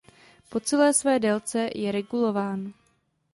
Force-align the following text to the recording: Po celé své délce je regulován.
Po 0.49 0.59
celé 0.59 0.93
své 0.93 1.19
délce 1.19 1.69
je 1.75 1.91
regulován. 1.91 2.73